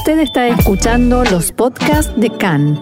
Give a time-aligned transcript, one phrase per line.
[0.00, 2.80] Usted está escuchando los podcasts de CAN.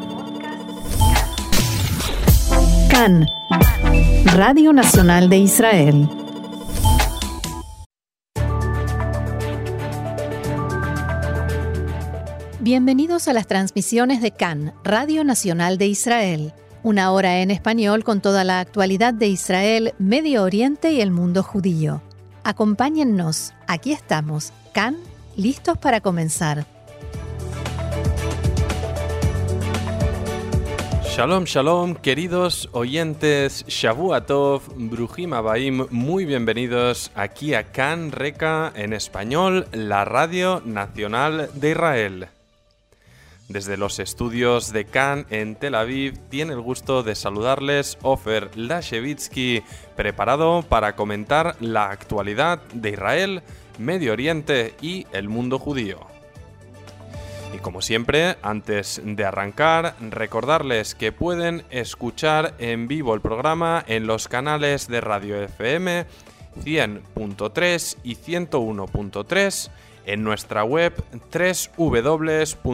[2.88, 3.26] CAN,
[4.36, 6.08] Radio Nacional de Israel.
[12.60, 16.52] Bienvenidos a las transmisiones de CAN, Radio Nacional de Israel.
[16.84, 21.42] Una hora en español con toda la actualidad de Israel, Medio Oriente y el mundo
[21.42, 22.00] judío.
[22.44, 24.96] Acompáñennos, aquí estamos, CAN,
[25.36, 26.77] listos para comenzar.
[31.18, 39.66] Shalom, shalom, queridos oyentes, Shavuatov, Brujim Abaim, muy bienvenidos aquí a CAN Reca en español,
[39.72, 42.28] la Radio Nacional de Israel.
[43.48, 49.64] Desde los estudios de Cannes en Tel Aviv tiene el gusto de saludarles Ofer Lashevitsky,
[49.96, 53.42] preparado para comentar la actualidad de Israel,
[53.76, 56.17] Medio Oriente y el mundo judío.
[57.52, 64.06] Y como siempre, antes de arrancar, recordarles que pueden escuchar en vivo el programa en
[64.06, 66.06] los canales de Radio FM
[66.64, 69.70] 100.3 y 101.3
[70.06, 70.94] en nuestra web
[71.76, 72.64] www.can.org.il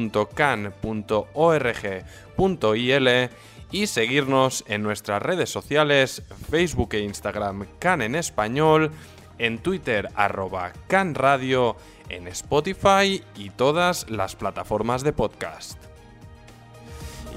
[3.72, 8.92] y seguirnos en nuestras redes sociales Facebook e Instagram Can en español,
[9.38, 11.76] en Twitter arroba Can Radio,
[12.08, 15.78] en Spotify y todas las plataformas de podcast.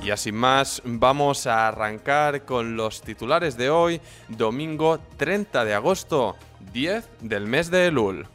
[0.04, 6.36] Y así más, vamos a arrancar con los titulares de hoy, domingo 30 de agosto,
[6.72, 8.28] 10 del mes de Elul.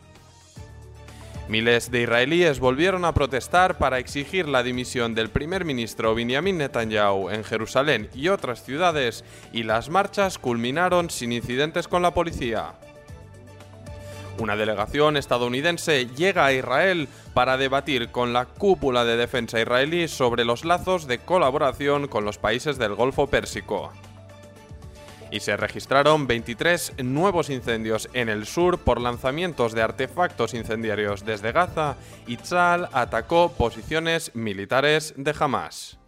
[1.48, 7.30] Miles de israelíes volvieron a protestar para exigir la dimisión del primer ministro Benjamin Netanyahu
[7.30, 12.74] en Jerusalén y otras ciudades, y las marchas culminaron sin incidentes con la policía.
[14.38, 20.44] Una delegación estadounidense llega a Israel para debatir con la cúpula de defensa israelí sobre
[20.44, 23.92] los lazos de colaboración con los países del Golfo Pérsico
[25.32, 31.52] y se registraron 23 nuevos incendios en el sur por lanzamientos de artefactos incendiarios desde
[31.52, 31.96] Gaza
[32.26, 36.01] y Tzal atacó posiciones militares de Hamas.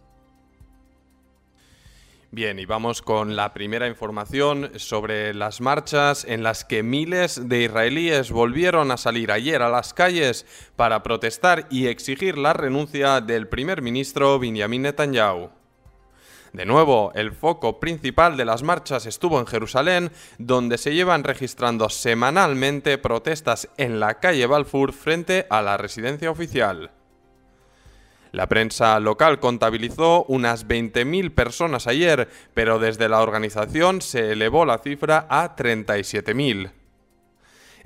[2.31, 7.63] Bien, y vamos con la primera información sobre las marchas en las que miles de
[7.63, 13.47] israelíes volvieron a salir ayer a las calles para protestar y exigir la renuncia del
[13.47, 15.49] primer ministro Benjamin Netanyahu.
[16.51, 21.89] De nuevo, el foco principal de las marchas estuvo en Jerusalén, donde se llevan registrando
[21.89, 26.91] semanalmente protestas en la calle Balfour frente a la residencia oficial.
[28.35, 34.79] La prensa local contabilizó unas 20.000 personas ayer, pero desde la organización se elevó la
[34.79, 36.71] cifra a 37.000.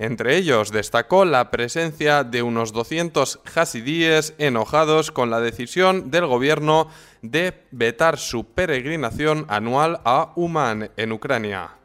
[0.00, 6.88] Entre ellos destacó la presencia de unos 200 hasidíes enojados con la decisión del gobierno
[7.22, 11.79] de vetar su peregrinación anual a Uman, en Ucrania.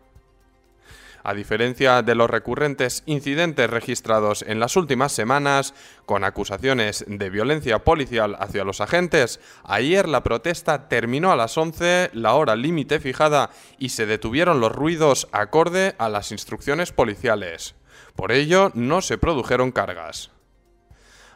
[1.27, 5.73] A diferencia de los recurrentes incidentes registrados en las últimas semanas,
[6.05, 12.11] con acusaciones de violencia policial hacia los agentes, ayer la protesta terminó a las 11,
[12.13, 13.49] la hora límite fijada,
[13.79, 17.73] y se detuvieron los ruidos acorde a las instrucciones policiales.
[18.15, 20.34] Por ello, no se produjeron cargas.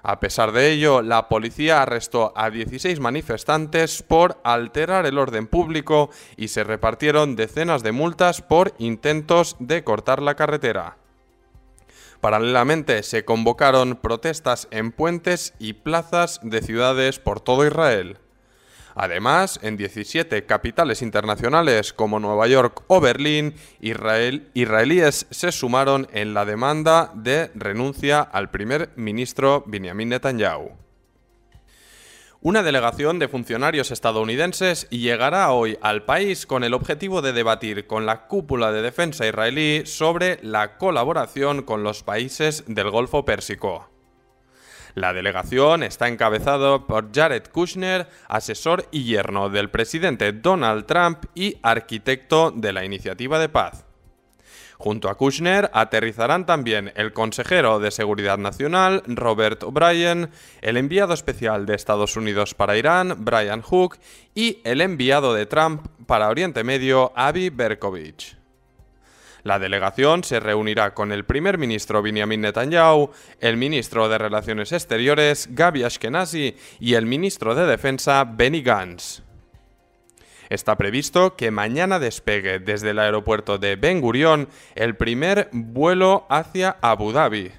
[0.02, 6.10] A pesar de ello, la policía arrestó a 16 manifestantes por alterar el orden público
[6.38, 10.98] y se repartieron decenas de multas por intentos de cortar la carretera.
[12.22, 18.18] Paralelamente se convocaron protestas en puentes y plazas de ciudades por todo Israel.
[19.02, 26.44] Además, en 17 capitales internacionales como Nueva York o Berlín, israelíes se sumaron en la
[26.44, 30.72] demanda de renuncia al primer ministro Benjamin Netanyahu.
[32.42, 38.06] Una delegación de funcionarios estadounidenses llegará hoy al país con el objetivo de debatir con
[38.06, 43.89] la cúpula de defensa israelí sobre la colaboración con los países del Golfo Pérsico.
[44.96, 51.58] La delegación está encabezada por Jared Kushner, asesor y yerno del presidente Donald Trump y
[51.62, 53.86] arquitecto de la iniciativa de paz.
[54.78, 60.30] Junto a Kushner aterrizarán también el consejero de Seguridad Nacional, Robert O'Brien,
[60.62, 63.98] el enviado especial de Estados Unidos para Irán, Brian Hook,
[64.34, 68.39] y el enviado de Trump para Oriente Medio, Avi Berkovich.
[69.44, 75.50] La delegación se reunirá con el primer ministro Benjamin Netanyahu, el ministro de Relaciones Exteriores
[75.52, 79.22] Gaby Ashkenazi y el ministro de Defensa Benny Gantz.
[80.50, 86.78] Está previsto que mañana despegue desde el aeropuerto de Ben Gurion el primer vuelo hacia
[86.82, 87.52] Abu Dhabi.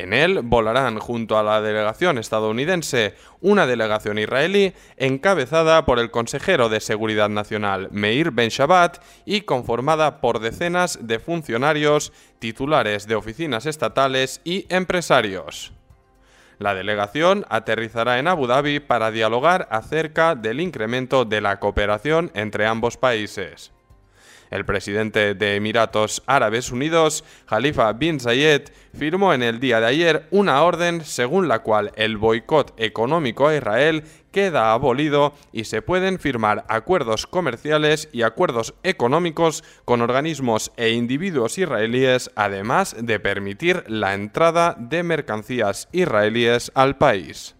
[0.00, 6.70] En él volarán junto a la delegación estadounidense una delegación israelí encabezada por el consejero
[6.70, 13.66] de Seguridad Nacional Meir Ben Shabbat y conformada por decenas de funcionarios, titulares de oficinas
[13.66, 15.74] estatales y empresarios.
[16.58, 22.64] La delegación aterrizará en Abu Dhabi para dialogar acerca del incremento de la cooperación entre
[22.64, 23.70] ambos países.
[24.50, 28.62] El presidente de Emiratos Árabes Unidos, Khalifa bin Zayed,
[28.92, 33.56] firmó en el día de ayer una orden según la cual el boicot económico a
[33.56, 34.02] Israel
[34.32, 41.58] queda abolido y se pueden firmar acuerdos comerciales y acuerdos económicos con organismos e individuos
[41.58, 47.56] israelíes, además de permitir la entrada de mercancías israelíes al país.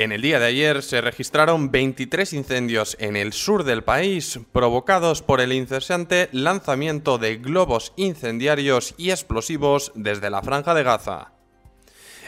[0.00, 5.20] En el día de ayer se registraron 23 incendios en el sur del país provocados
[5.20, 11.32] por el incesante lanzamiento de globos incendiarios y explosivos desde la franja de Gaza.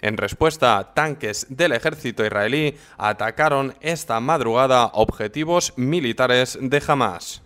[0.02, 7.41] En respuesta, tanques del ejército israelí atacaron esta madrugada objetivos militares de Hamas.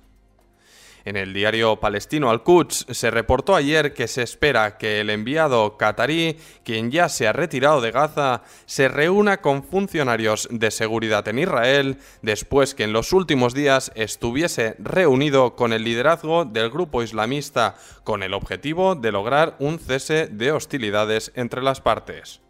[1.06, 6.36] En el diario palestino Al-Quds se reportó ayer que se espera que el enviado qatarí,
[6.64, 11.98] quien ya se ha retirado de Gaza, se reúna con funcionarios de seguridad en Israel
[12.22, 18.24] después que en los últimos días estuviese reunido con el liderazgo del grupo islamista con
[18.24, 22.40] el objetivo de lograr un cese de hostilidades entre las partes.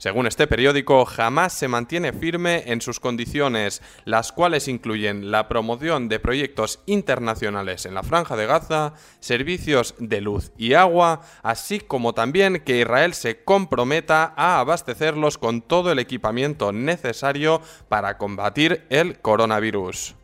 [0.00, 6.08] Según este periódico, jamás se mantiene firme en sus condiciones, las cuales incluyen la promoción
[6.08, 12.14] de proyectos internacionales en la franja de Gaza, servicios de luz y agua, así como
[12.14, 17.60] también que Israel se comprometa a abastecerlos con todo el equipamiento necesario
[17.90, 20.14] para combatir el coronavirus.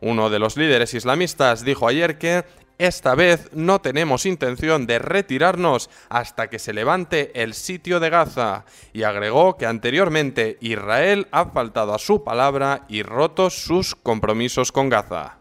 [0.00, 2.44] Uno de los líderes islamistas dijo ayer que
[2.86, 8.64] esta vez no tenemos intención de retirarnos hasta que se levante el sitio de Gaza
[8.92, 14.88] y agregó que anteriormente Israel ha faltado a su palabra y roto sus compromisos con
[14.88, 15.38] Gaza.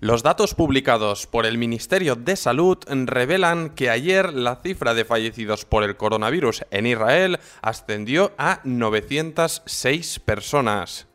[0.00, 5.64] Los datos publicados por el Ministerio de Salud revelan que ayer la cifra de fallecidos
[5.64, 11.11] por el coronavirus en Israel ascendió a 906 personas.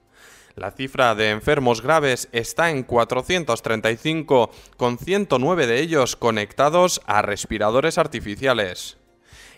[0.57, 7.99] La cifra de enfermos graves está en 435, con 109 de ellos conectados a respiradores
[7.99, 8.97] artificiales.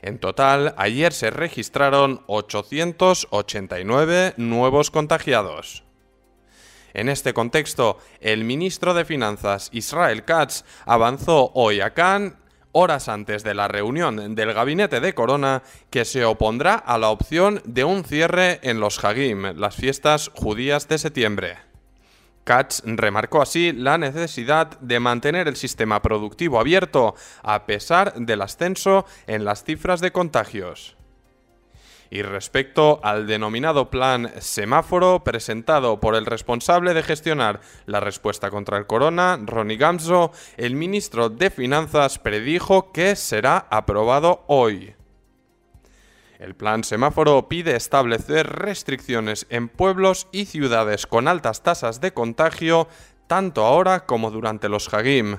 [0.01, 5.85] En total, ayer se registraron 889 nuevos contagiados.
[6.93, 12.33] En este contexto, el ministro de Finanzas Israel Katz avanzó hoy a Cannes
[12.71, 17.61] horas antes de la reunión del gabinete de Corona, que se opondrá a la opción
[17.65, 21.57] de un cierre en los Hagim, las fiestas judías de septiembre.
[22.43, 29.05] Katz remarcó así la necesidad de mantener el sistema productivo abierto a pesar del ascenso
[29.27, 30.98] en las cifras de contagios.
[32.11, 38.77] Y respecto al denominado plan semáforo presentado por el responsable de gestionar la respuesta contra
[38.77, 44.95] el corona, Ronnie Gamzo, el ministro de Finanzas predijo que será aprobado hoy.
[46.39, 52.87] El plan semáforo pide establecer restricciones en pueblos y ciudades con altas tasas de contagio,
[53.27, 55.37] tanto ahora como durante los Hagim.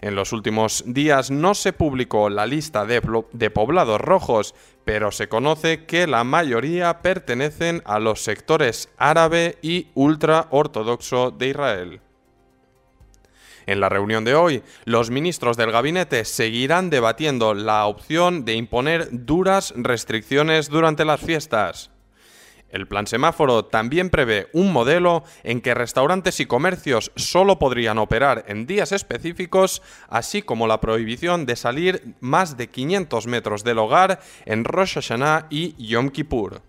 [0.00, 4.54] En los últimos días no se publicó la lista de, poblados rojos,
[4.84, 12.00] pero se conoce que la mayoría pertenecen a los sectores árabe y ultraortodoxo de Israel.
[13.66, 19.08] En la reunión de hoy, los ministros del gabinete seguirán debatiendo la opción de imponer
[19.12, 21.90] duras restricciones durante las fiestas.
[22.70, 28.44] El plan semáforo también prevé un modelo en que restaurantes y comercios solo podrían operar
[28.46, 34.20] en días específicos, así como la prohibición de salir más de 500 metros del hogar
[34.44, 36.62] en Rosh Hashanah y Yom Kippur.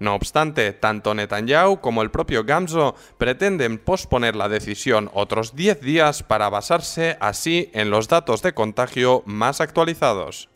[0.00, 6.22] No obstante, tanto Netanyahu como el propio Gamzo pretenden posponer la decisión otros 10 días
[6.22, 10.49] para basarse así en los datos de contagio más actualizados.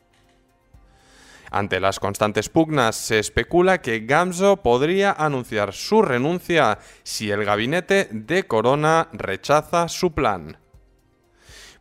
[1.54, 8.08] Ante las constantes pugnas, se especula que Gamzo podría anunciar su renuncia si el gabinete
[8.11, 10.58] de Corona rechaza su plan.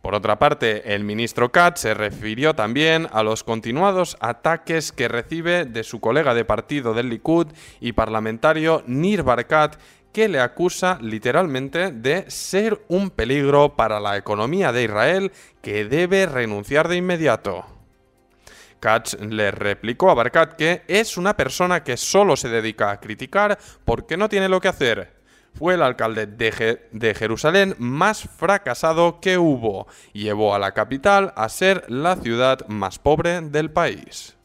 [0.03, 5.65] Por otra parte, el ministro Katz se refirió también a los continuados ataques que recibe
[5.65, 7.47] de su colega de partido del Likud
[7.79, 9.77] y parlamentario Nir Barkat,
[10.11, 15.31] que le acusa literalmente de ser un peligro para la economía de Israel
[15.63, 17.72] que debe renunciar de inmediato.
[18.83, 23.57] Katz le replicó a Barkat que es una persona que solo se dedica a criticar
[23.85, 25.13] porque no tiene lo que hacer.
[25.53, 31.85] fue el alcalde de, Jerusalén más fracasado que hubo llevó a la capital a ser
[31.87, 34.35] la ciudad más pobre del país.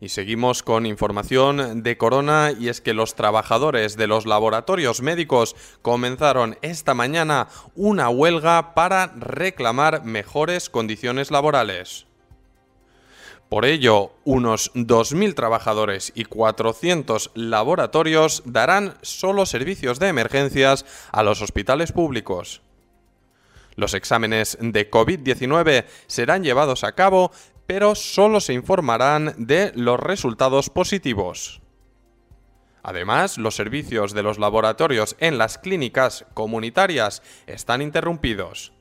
[0.00, 5.54] Y seguimos con información de Corona y es que los trabajadores de los laboratorios médicos
[5.82, 12.05] comenzaron esta mañana una huelga para reclamar mejores condiciones laborales.
[13.48, 21.42] Por ello, unos 2.000 trabajadores y 400 laboratorios darán solo servicios de emergencias a los
[21.42, 22.62] hospitales públicos.
[23.76, 27.30] Los exámenes de COVID-19 serán llevados a cabo
[27.66, 31.60] pero solo se informarán de los resultados positivos.
[32.82, 38.72] Además, los servicios de los laboratorios en las clínicas comunitarias están interrumpidos.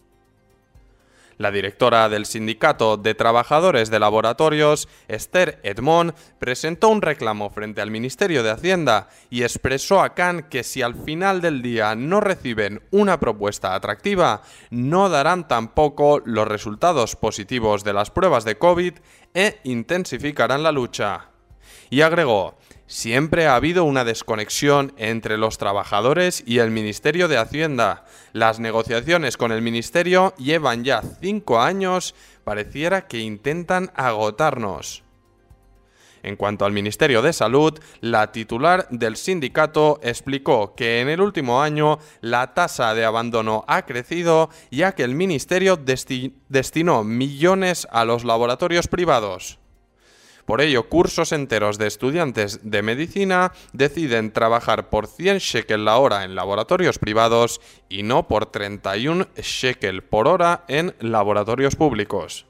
[1.37, 7.91] La directora del Sindicato de Trabajadores de Laboratorios, Esther Edmond, presentó un reclamo frente al
[7.91, 12.81] Ministerio de Hacienda y expresó a Khan que si al final del día no reciben
[12.91, 18.93] una propuesta atractiva, no darán tampoco los resultados positivos de las pruebas de COVID
[19.33, 21.31] e intensificarán la lucha.
[21.89, 22.55] Y agregó,
[22.87, 28.05] Siempre ha habido una desconexión entre los trabajadores y el Ministerio de Hacienda.
[28.31, 32.13] Las negociaciones con el Ministerio llevan ya cinco años,
[32.43, 35.03] pareciera que intentan agotarnos.
[36.21, 41.63] En cuanto al Ministerio de Salud, la titular del sindicato explicó que en el último
[41.63, 45.79] año la tasa de abandono ha crecido ya que el Ministerio
[46.49, 49.59] destinó millones a los laboratorios privados.
[50.45, 56.23] Por ello, cursos enteros de estudiantes de medicina deciden trabajar por 100 shekel la hora
[56.23, 62.45] en laboratorios privados y no por 31 shekel por hora en laboratorios públicos.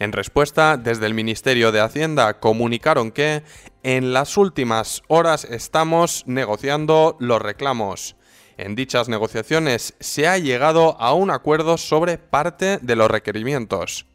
[0.00, 3.42] En respuesta, desde el Ministerio de Hacienda comunicaron que
[3.82, 8.16] en las últimas horas estamos negociando los reclamos.
[8.56, 14.06] En dichas negociaciones se ha llegado a un acuerdo sobre parte de los requerimientos.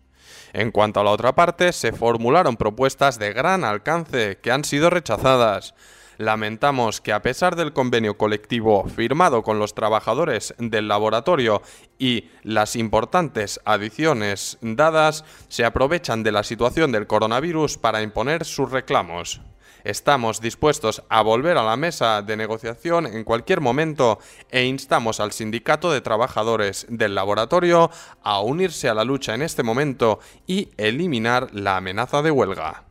[0.55, 4.89] En cuanto a la otra parte, se formularon propuestas de gran alcance que han sido
[4.89, 5.75] rechazadas.
[6.17, 11.61] Lamentamos que a pesar del convenio colectivo firmado con los trabajadores del laboratorio
[11.99, 18.71] y las importantes adiciones dadas, se aprovechan de la situación del coronavirus para imponer sus
[18.71, 19.41] reclamos.
[19.85, 24.17] Estamos dispuestos a volver a la mesa de negociación en cualquier momento
[24.49, 27.91] e instamos al sindicato de trabajadores del laboratorio
[28.23, 32.85] a unirse a la lucha en este momento y eliminar la amenaza de huelga.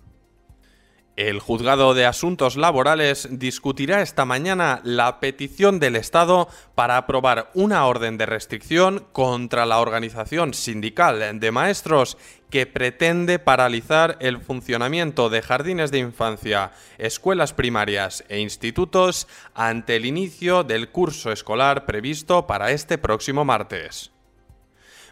[1.16, 7.86] El juzgado de asuntos laborales discutirá esta mañana la petición del Estado para aprobar una
[7.86, 12.18] orden de restricción contra la organización sindical de maestros
[12.50, 20.06] que pretende paralizar el funcionamiento de jardines de infancia, escuelas primarias e institutos ante el
[20.06, 24.13] inicio del curso escolar previsto para este próximo martes.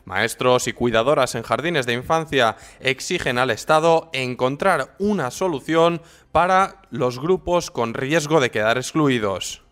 [0.04, 7.20] Maestros y cuidadoras en jardines de infancia exigen al Estado encontrar una solución para los
[7.20, 9.62] grupos con riesgo de quedar excluidos.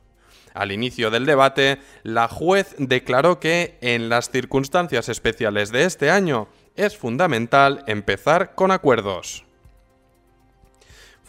[0.55, 6.49] Al inicio del debate, la juez declaró que, en las circunstancias especiales de este año,
[6.77, 9.45] es fundamental empezar con acuerdos.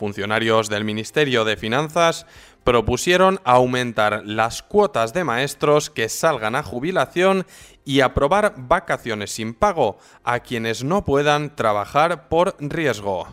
[0.02, 2.26] Funcionarios del Ministerio de Finanzas
[2.64, 7.46] propusieron aumentar las cuotas de maestros que salgan a jubilación
[7.86, 13.28] y aprobar vacaciones sin pago a quienes no puedan trabajar por riesgo.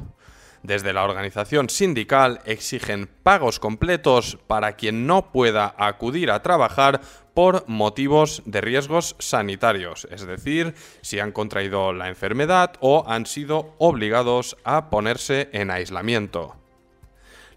[0.62, 7.00] Desde la organización sindical exigen pagos completos para quien no pueda acudir a trabajar
[7.34, 13.74] por motivos de riesgos sanitarios, es decir, si han contraído la enfermedad o han sido
[13.78, 16.56] obligados a ponerse en aislamiento.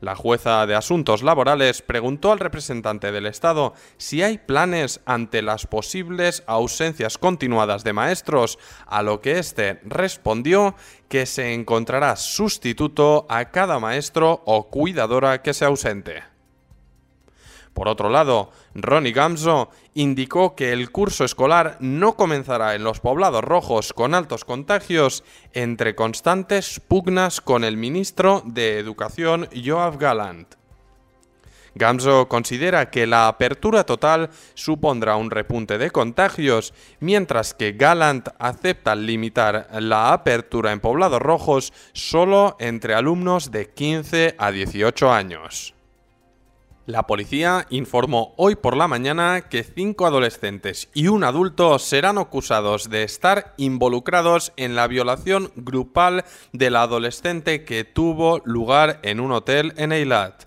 [0.01, 5.67] La jueza de asuntos laborales preguntó al representante del Estado si hay planes ante las
[5.67, 10.75] posibles ausencias continuadas de maestros, a lo que éste respondió
[11.07, 16.30] que se encontrará sustituto a cada maestro o cuidadora que se ausente.
[17.73, 23.43] Por otro lado, Ronnie Gamzo indicó que el curso escolar no comenzará en los poblados
[23.43, 25.23] rojos con altos contagios
[25.53, 30.55] entre constantes pugnas con el ministro de Educación Joab Gallant.
[31.73, 38.93] Gamzo considera que la apertura total supondrá un repunte de contagios, mientras que Gallant acepta
[38.93, 45.73] limitar la apertura en poblados rojos solo entre alumnos de 15 a 18 años.
[46.87, 52.89] La policía informó hoy por la mañana que cinco adolescentes y un adulto serán acusados
[52.89, 59.31] de estar involucrados en la violación grupal de la adolescente que tuvo lugar en un
[59.31, 60.45] hotel en Eilat.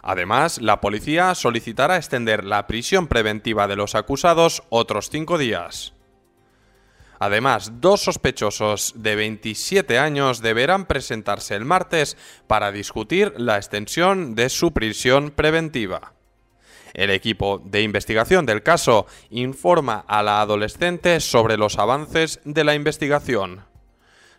[0.00, 5.92] Además, la policía solicitará extender la prisión preventiva de los acusados otros cinco días.
[7.22, 14.48] Además, dos sospechosos de 27 años deberán presentarse el martes para discutir la extensión de
[14.48, 16.14] su prisión preventiva.
[16.94, 22.74] El equipo de investigación del caso informa a la adolescente sobre los avances de la
[22.74, 23.66] investigación.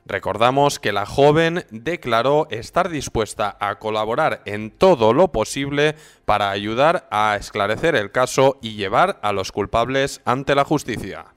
[0.07, 5.95] Recordamos que la joven declaró estar dispuesta a colaborar en todo lo posible
[6.25, 11.27] para ayudar a esclarecer el caso y llevar a los culpables ante la justicia.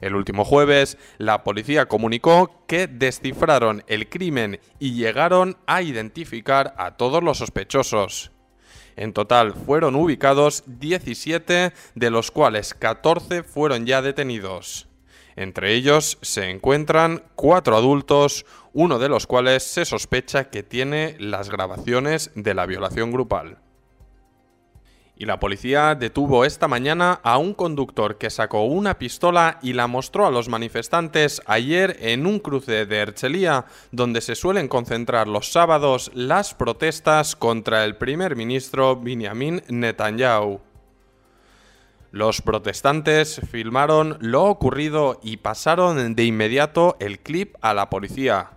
[0.00, 6.96] El último jueves, la policía comunicó que descifraron el crimen y llegaron a identificar a
[6.96, 8.32] todos los sospechosos.
[8.96, 14.88] En total fueron ubicados 17, de los cuales 14 fueron ya detenidos.
[15.36, 21.50] Entre ellos se encuentran cuatro adultos, uno de los cuales se sospecha que tiene las
[21.50, 23.58] grabaciones de la violación grupal.
[25.20, 29.86] Y la policía detuvo esta mañana a un conductor que sacó una pistola y la
[29.86, 35.52] mostró a los manifestantes ayer en un cruce de Erchelía, donde se suelen concentrar los
[35.52, 40.62] sábados las protestas contra el primer ministro Benjamin Netanyahu.
[42.12, 48.52] Los protestantes filmaron lo ocurrido y pasaron de inmediato el clip a la policía.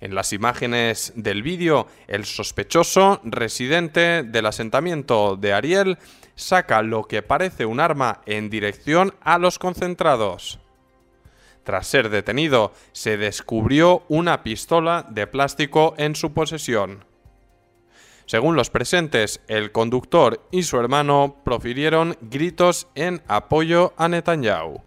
[0.00, 5.98] En las imágenes del vídeo, el sospechoso, residente del asentamiento de Ariel,
[6.36, 10.58] saca lo que parece un arma en dirección a los concentrados.
[11.64, 17.04] Tras ser detenido, se descubrió una pistola de plástico en su posesión.
[18.24, 24.82] Según los presentes, el conductor y su hermano profirieron gritos en apoyo a Netanyahu.